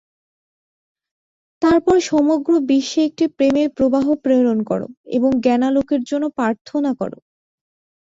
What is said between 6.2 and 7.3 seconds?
প্রার্থনা কর।